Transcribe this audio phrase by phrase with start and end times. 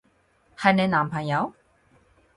[0.57, 1.53] 係你男朋友？